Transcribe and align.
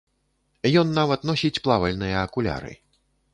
Ён 0.81 0.87
нават 0.99 1.27
носіць 1.31 1.61
плавальныя 1.67 2.25
акуляры. 2.29 2.73